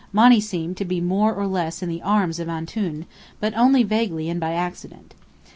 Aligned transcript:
Monny 0.11 0.39
seemed 0.39 0.77
to 0.77 0.83
be 0.83 0.99
more 0.99 1.31
or 1.31 1.45
less 1.45 1.83
in 1.83 1.87
the 1.89 2.01
arms 2.01 2.39
of 2.39 2.49
Antoun, 2.49 3.05
but 3.39 3.55
only 3.55 3.83
vaguely 3.83 4.29
and 4.31 4.39
by 4.39 4.53
accident. 4.53 5.13